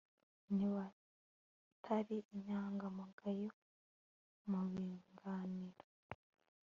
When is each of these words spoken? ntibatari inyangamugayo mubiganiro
ntibatari 0.55 2.17
inyangamugayo 2.35 3.49
mubiganiro 4.49 5.85